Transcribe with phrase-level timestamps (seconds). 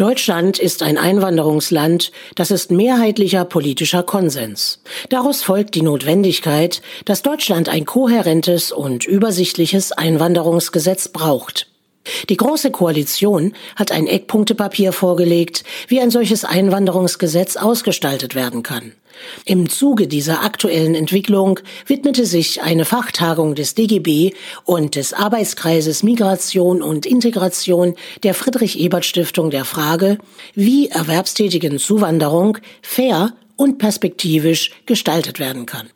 [0.00, 4.80] Deutschland ist ein Einwanderungsland, das ist mehrheitlicher politischer Konsens.
[5.10, 11.69] Daraus folgt die Notwendigkeit, dass Deutschland ein kohärentes und übersichtliches Einwanderungsgesetz braucht.
[12.28, 18.92] Die Große Koalition hat ein Eckpunktepapier vorgelegt, wie ein solches Einwanderungsgesetz ausgestaltet werden kann.
[19.44, 24.32] Im Zuge dieser aktuellen Entwicklung widmete sich eine Fachtagung des DGB
[24.64, 30.18] und des Arbeitskreises Migration und Integration der Friedrich-Ebert-Stiftung der Frage,
[30.54, 35.90] wie erwerbstätigen Zuwanderung fair und perspektivisch gestaltet werden kann.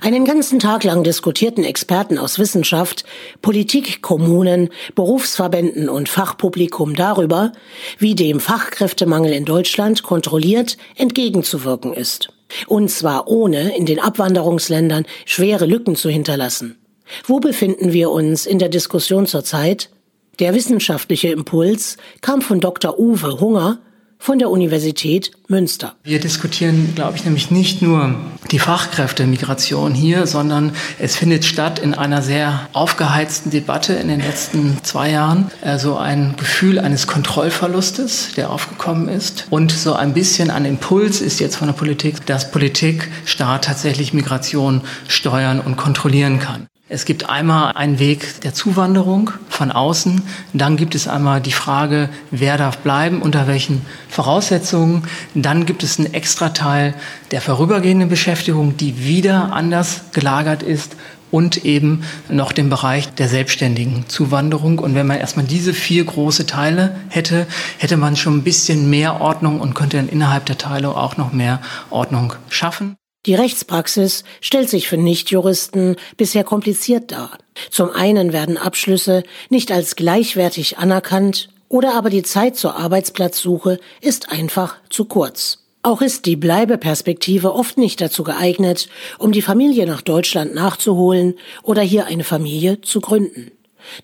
[0.00, 3.04] Einen ganzen Tag lang diskutierten Experten aus Wissenschaft,
[3.42, 7.52] Politik, Kommunen, Berufsverbänden und Fachpublikum darüber,
[7.98, 12.32] wie dem Fachkräftemangel in Deutschland kontrolliert entgegenzuwirken ist.
[12.66, 16.78] Und zwar ohne in den Abwanderungsländern schwere Lücken zu hinterlassen.
[17.24, 19.90] Wo befinden wir uns in der Diskussion zurzeit?
[20.38, 22.98] Der wissenschaftliche Impuls kam von Dr.
[22.98, 23.78] Uwe Hunger
[24.20, 25.94] von der Universität Münster.
[26.04, 28.14] Wir diskutieren, glaube ich, nämlich nicht nur
[28.50, 34.78] die Fachkräftemigration hier, sondern es findet statt in einer sehr aufgeheizten Debatte in den letzten
[34.84, 35.50] zwei Jahren.
[35.62, 39.46] Also ein Gefühl eines Kontrollverlustes, der aufgekommen ist.
[39.48, 44.12] Und so ein bisschen ein Impuls ist jetzt von der Politik, dass Politik, Staat tatsächlich
[44.12, 46.66] Migration steuern und kontrollieren kann.
[46.92, 50.22] Es gibt einmal einen Weg der Zuwanderung von außen.
[50.52, 55.04] Dann gibt es einmal die Frage, wer darf bleiben, unter welchen Voraussetzungen.
[55.36, 56.94] Dann gibt es einen Extrateil
[57.30, 60.96] der vorübergehenden Beschäftigung, die wieder anders gelagert ist
[61.30, 64.80] und eben noch den Bereich der selbstständigen Zuwanderung.
[64.80, 67.46] Und wenn man erstmal diese vier große Teile hätte,
[67.78, 71.32] hätte man schon ein bisschen mehr Ordnung und könnte dann innerhalb der Teile auch noch
[71.32, 71.60] mehr
[71.90, 72.96] Ordnung schaffen.
[73.26, 77.36] Die Rechtspraxis stellt sich für Nichtjuristen bisher kompliziert dar.
[77.70, 84.32] Zum einen werden Abschlüsse nicht als gleichwertig anerkannt oder aber die Zeit zur Arbeitsplatzsuche ist
[84.32, 85.58] einfach zu kurz.
[85.82, 88.88] Auch ist die Bleibeperspektive oft nicht dazu geeignet,
[89.18, 93.50] um die Familie nach Deutschland nachzuholen oder hier eine Familie zu gründen.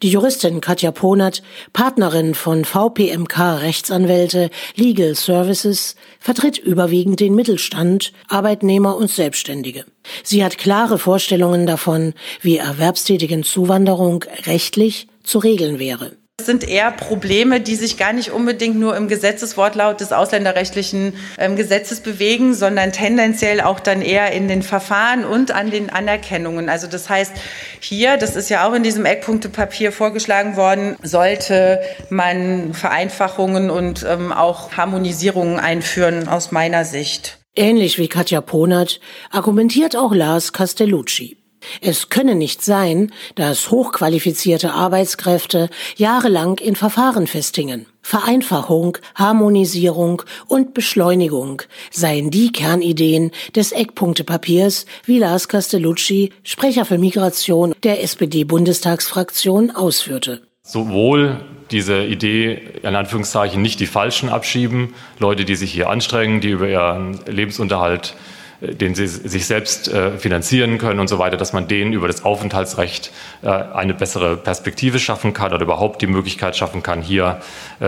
[0.02, 1.42] Die Juristin Katja Ponert,
[1.72, 9.84] Partnerin von VPMK Rechtsanwälte Legal Services, vertritt überwiegend den Mittelstand, Arbeitnehmer und Selbstständige.
[10.22, 16.16] Sie hat klare Vorstellungen davon, wie erwerbstätigen Zuwanderung rechtlich zu regeln wäre.
[16.38, 21.56] Das sind eher Probleme, die sich gar nicht unbedingt nur im Gesetzeswortlaut des ausländerrechtlichen ähm,
[21.56, 26.68] Gesetzes bewegen, sondern tendenziell auch dann eher in den Verfahren und an den Anerkennungen.
[26.68, 27.32] Also das heißt,
[27.80, 31.80] hier, das ist ja auch in diesem Eckpunktepapier vorgeschlagen worden, sollte
[32.10, 37.38] man Vereinfachungen und ähm, auch Harmonisierungen einführen aus meiner Sicht.
[37.54, 41.38] Ähnlich wie Katja Ponert argumentiert auch Lars Castellucci.
[41.80, 47.86] Es könne nicht sein, dass hochqualifizierte Arbeitskräfte jahrelang in Verfahren festhingen.
[48.02, 57.74] Vereinfachung, Harmonisierung und Beschleunigung seien die Kernideen des Eckpunktepapiers, wie Lars Castellucci, Sprecher für Migration
[57.82, 60.42] der SPD-Bundestagsfraktion, ausführte.
[60.62, 61.40] Sowohl
[61.70, 66.68] diese Idee, in Anführungszeichen, nicht die Falschen abschieben, Leute, die sich hier anstrengen, die über
[66.68, 68.14] ihren Lebensunterhalt
[68.60, 72.24] den sie sich selbst äh, finanzieren können und so weiter, dass man denen über das
[72.24, 73.12] Aufenthaltsrecht
[73.42, 77.40] äh, eine bessere Perspektive schaffen kann oder überhaupt die Möglichkeit schaffen kann, hier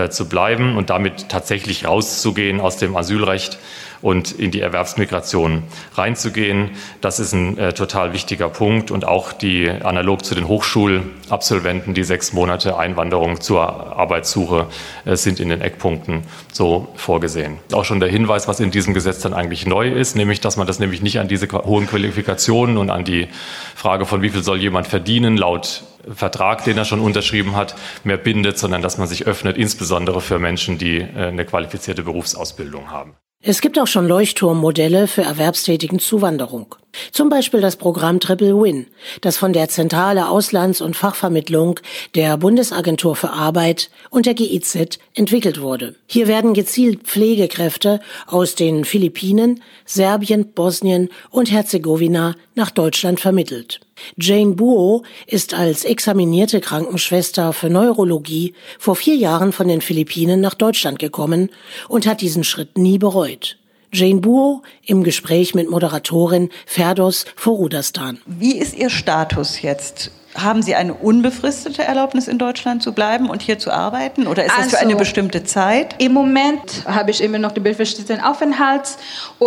[0.09, 3.57] zu bleiben und damit tatsächlich rauszugehen aus dem Asylrecht
[4.01, 5.63] und in die Erwerbsmigration
[5.95, 6.71] reinzugehen.
[7.01, 12.03] Das ist ein äh, total wichtiger Punkt und auch die analog zu den Hochschulabsolventen, die
[12.03, 13.61] sechs Monate Einwanderung zur
[13.97, 14.67] Arbeitssuche
[15.05, 17.57] äh, sind in den Eckpunkten so vorgesehen.
[17.73, 20.67] Auch schon der Hinweis, was in diesem Gesetz dann eigentlich neu ist, nämlich, dass man
[20.67, 23.27] das nämlich nicht an diese hohen Qualifikationen und an die
[23.75, 25.83] Frage von wie viel soll jemand verdienen laut
[26.15, 30.39] Vertrag, den er schon unterschrieben hat, mehr bindet, sondern dass man sich öffnet, insbesondere für
[30.39, 33.15] Menschen, die äh, eine qualifizierte Berufsausbildung haben.
[33.41, 36.75] Es gibt auch schon Leuchtturmmodelle für erwerbstätigen Zuwanderung.
[37.13, 38.87] Zum Beispiel das Programm Triple Win,
[39.21, 41.79] das von der Zentrale Auslands- und Fachvermittlung
[42.15, 45.95] der Bundesagentur für Arbeit und der GIZ entwickelt wurde.
[46.05, 53.79] Hier werden gezielt Pflegekräfte aus den Philippinen, Serbien, Bosnien und Herzegowina nach Deutschland vermittelt.
[54.17, 60.53] Jane Buo ist als examinierte Krankenschwester für Neurologie vor vier Jahren von den Philippinen nach
[60.53, 61.49] Deutschland gekommen
[61.87, 63.57] und hat diesen Schritt nie bereut.
[63.91, 68.19] Jane Buo im Gespräch mit Moderatorin Ferdos Forudastan.
[68.25, 70.11] Wie ist Ihr Status jetzt?
[70.35, 74.27] Haben Sie eine unbefristete Erlaubnis in Deutschland zu bleiben und hier zu arbeiten?
[74.27, 75.95] Oder ist also, das für eine also, bestimmte Zeit?
[75.97, 78.97] Im Moment habe ich immer noch den befristeten Aufenthalt.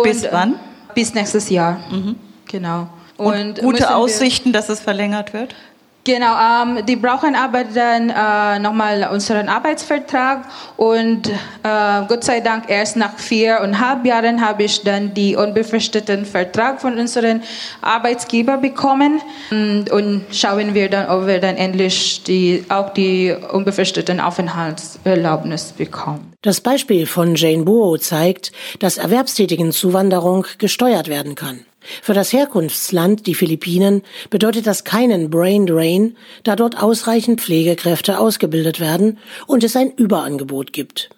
[0.03, 0.55] bis wann?
[0.93, 1.79] Bis nächstes Jahr.
[1.89, 2.15] Mhm.
[2.51, 2.89] Genau.
[3.17, 5.55] Und, und gute Aussichten, dass es verlängert wird?
[6.05, 10.43] Genau, ähm, die brauchen aber dann äh, nochmal unseren Arbeitsvertrag
[10.75, 16.81] und äh, Gott sei Dank erst nach viereinhalb Jahren habe ich dann die unbefristeten Vertrag
[16.81, 17.39] von unserem
[17.81, 24.19] Arbeitsgeber bekommen und, und schauen wir dann, ob wir dann endlich die, auch die unbefristeten
[24.19, 26.33] Aufenthaltserlaubnis bekommen.
[26.41, 31.65] Das Beispiel von Jane Buo zeigt, dass erwerbstätigen Zuwanderung gesteuert werden kann.
[32.01, 38.79] Für das Herkunftsland, die Philippinen, bedeutet das keinen Brain Drain, da dort ausreichend Pflegekräfte ausgebildet
[38.79, 41.09] werden und es ein Überangebot gibt.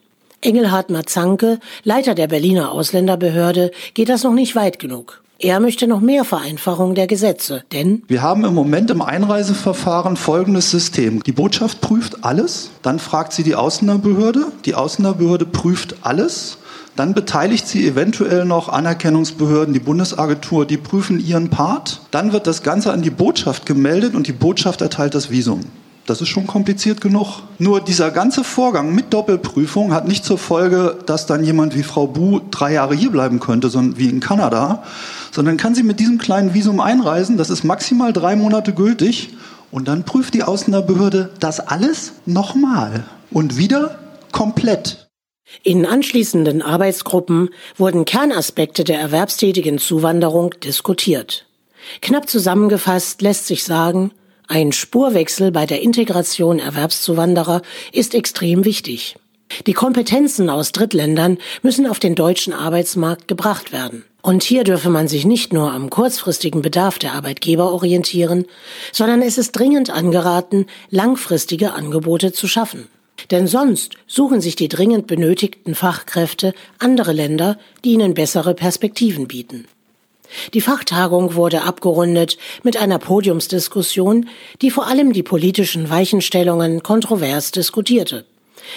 [0.41, 5.21] Engelhard Mazanke, Leiter der Berliner Ausländerbehörde, geht das noch nicht weit genug.
[5.37, 10.71] Er möchte noch mehr Vereinfachung der Gesetze, denn wir haben im Moment im Einreiseverfahren folgendes
[10.71, 11.21] System.
[11.23, 16.57] Die Botschaft prüft alles, dann fragt sie die Ausländerbehörde, die Ausländerbehörde prüft alles
[16.95, 22.01] dann beteiligt sie eventuell noch Anerkennungsbehörden, die Bundesagentur, die prüfen ihren Part.
[22.11, 25.61] Dann wird das Ganze an die Botschaft gemeldet und die Botschaft erteilt das Visum.
[26.05, 27.41] Das ist schon kompliziert genug.
[27.57, 32.05] Nur dieser ganze Vorgang mit Doppelprüfung hat nicht zur Folge, dass dann jemand wie Frau
[32.05, 34.83] Bu drei Jahre hier bleiben könnte, sondern wie in Kanada,
[35.31, 37.37] sondern kann sie mit diesem kleinen Visum einreisen.
[37.37, 39.33] Das ist maximal drei Monate gültig.
[39.71, 43.97] Und dann prüft die Ausländerbehörde das alles nochmal und wieder
[44.31, 45.04] komplett.
[45.63, 51.45] In anschließenden Arbeitsgruppen wurden Kernaspekte der erwerbstätigen Zuwanderung diskutiert.
[52.01, 54.11] Knapp zusammengefasst lässt sich sagen,
[54.47, 57.61] ein Spurwechsel bei der Integration Erwerbszuwanderer
[57.91, 59.15] ist extrem wichtig.
[59.65, 64.03] Die Kompetenzen aus Drittländern müssen auf den deutschen Arbeitsmarkt gebracht werden.
[64.21, 68.45] Und hier dürfe man sich nicht nur am kurzfristigen Bedarf der Arbeitgeber orientieren,
[68.91, 72.87] sondern es ist dringend angeraten, langfristige Angebote zu schaffen.
[73.31, 79.65] Denn sonst suchen sich die dringend benötigten Fachkräfte andere Länder, die ihnen bessere Perspektiven bieten.
[80.53, 84.27] Die Fachtagung wurde abgerundet mit einer Podiumsdiskussion,
[84.61, 88.25] die vor allem die politischen Weichenstellungen kontrovers diskutierte.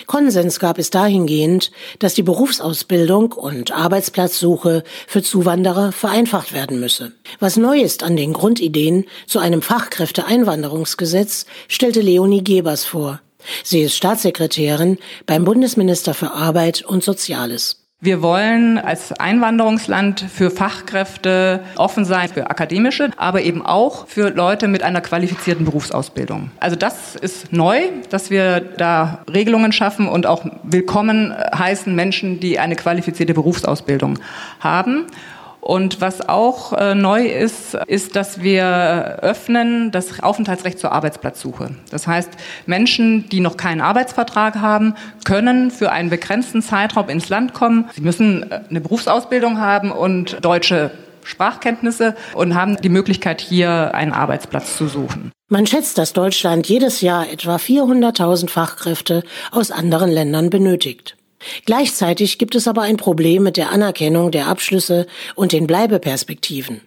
[0.07, 7.13] Konsens gab es dahingehend, dass die Berufsausbildung und Arbeitsplatzsuche für Zuwanderer vereinfacht werden müsse.
[7.41, 13.21] Was neu ist an den Grundideen zu einem Fachkräfteeinwanderungsgesetz, stellte Leonie Gebers vor.
[13.65, 17.79] Sie ist Staatssekretärin beim Bundesminister für Arbeit und Soziales.
[18.01, 24.69] Wir wollen als Einwanderungsland für Fachkräfte offen sein, für akademische, aber eben auch für Leute
[24.69, 26.53] mit einer qualifizierten Berufsausbildung.
[26.61, 32.61] Also das ist neu, dass wir da Regelungen schaffen und auch willkommen heißen Menschen, die
[32.61, 34.21] eine qualifizierte Berufsausbildung
[34.61, 35.09] haben.
[35.61, 41.71] Und was auch äh, neu ist, ist, dass wir öffnen das Aufenthaltsrecht zur Arbeitsplatzsuche.
[41.91, 42.31] Das heißt,
[42.67, 44.95] Menschen, die noch keinen Arbeitsvertrag haben,
[45.25, 47.91] können für einen begrenzten Zeitraum ins Land kommen.
[47.95, 50.91] Sie müssen äh, eine Berufsausbildung haben und deutsche
[51.25, 55.33] Sprachkenntnisse und haben die Möglichkeit, hier einen Arbeitsplatz zu suchen.
[55.49, 61.18] Man schätzt, dass Deutschland jedes Jahr etwa 400.000 Fachkräfte aus anderen Ländern benötigt.
[61.67, 66.83] Gleichzeitig gibt es aber ein Problem mit der Anerkennung der Abschlüsse und den Bleibeperspektiven.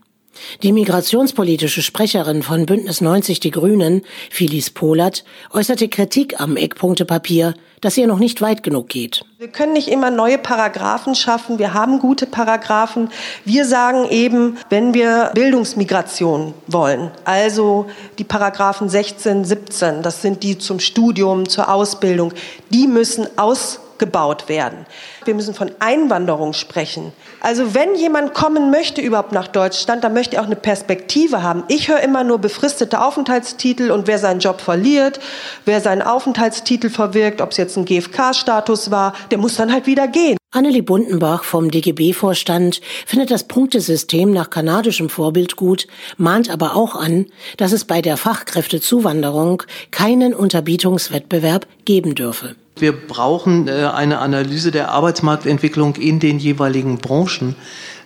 [0.64, 7.98] Die migrationspolitische Sprecherin von Bündnis 90 Die Grünen, Phyllis Polat, äußerte Kritik am Eckpunktepapier, dass
[7.98, 9.24] ihr noch nicht weit genug geht.
[9.40, 11.58] Wir können nicht immer neue Paragraphen schaffen.
[11.58, 13.10] Wir haben gute Paragraphen.
[13.44, 17.88] Wir sagen eben, wenn wir Bildungsmigration wollen, also
[18.20, 22.34] die Paragraphen 16, 17, das sind die zum Studium, zur Ausbildung,
[22.70, 24.86] die müssen aus gebaut werden.
[25.24, 27.14] Wir müssen von Einwanderung sprechen.
[27.40, 31.64] Also wenn jemand kommen möchte überhaupt nach Deutschland, dann möchte er auch eine Perspektive haben.
[31.70, 35.20] Ich höre immer nur befristete Aufenthaltstitel und wer seinen Job verliert,
[35.66, 40.08] wer seinen Aufenthaltstitel verwirkt, ob es jetzt ein GFK-Status war, der muss dann halt wieder
[40.08, 40.38] gehen.
[40.54, 47.28] Annelie Bundenbach vom DGB-Vorstand findet das Punktesystem nach kanadischem Vorbild gut, mahnt aber auch an,
[47.56, 52.56] dass es bei der Fachkräftezuwanderung keinen Unterbietungswettbewerb geben dürfe.
[52.76, 57.56] Wir brauchen äh, eine Analyse der Arbeitsmarktentwicklung in den jeweiligen Branchen.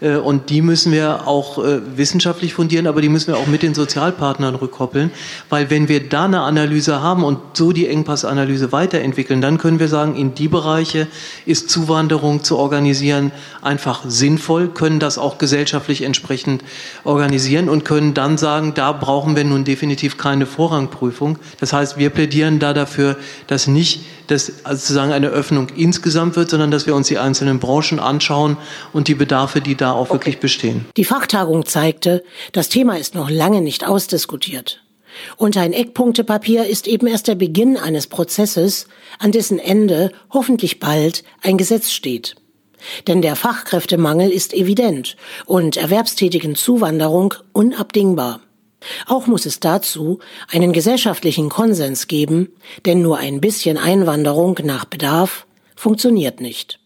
[0.02, 3.64] Äh, und die müssen wir auch äh, wissenschaftlich fundieren, aber die müssen wir auch mit
[3.64, 5.12] den Sozialpartnern rückkoppeln.
[5.50, 9.88] Weil wenn wir da eine Analyse haben und so die Engpassanalyse weiterentwickeln, dann können wir
[9.88, 11.08] sagen, in die Bereiche
[11.46, 16.64] ist Zuwanderung zu organisieren einfach sinnvoll, können das auch gesellschaftlich entsprechend
[17.04, 21.38] organisieren und können dann sagen, da brauchen wir nun definitiv keine Vorrangprüfung.
[21.60, 26.50] Das heißt, wir plädieren da dafür, dass nicht das also sozusagen eine Öffnung insgesamt wird,
[26.50, 28.58] sondern dass wir uns die einzelnen Branchen anschauen
[28.94, 30.14] und die Bedarfe, die da auch okay.
[30.14, 30.86] wirklich bestehen.
[30.98, 34.82] Die Fachtagung zeigte, das Thema ist noch lange nicht ausdiskutiert.
[35.38, 38.88] Und ein Eckpunktepapier ist eben erst der Beginn eines Prozesses,
[39.20, 42.36] an dessen Ende hoffentlich bald ein Gesetz steht.
[43.08, 45.16] Denn der Fachkräftemangel ist evident
[45.46, 48.42] und erwerbstätigen Zuwanderung unabdingbar.
[49.08, 50.20] Auch muss es dazu
[50.52, 52.50] einen gesellschaftlichen Konsens geben,
[52.86, 56.80] denn nur ein bisschen Einwanderung nach Bedarf funktioniert nicht.